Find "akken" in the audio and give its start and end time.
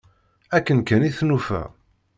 0.57-0.79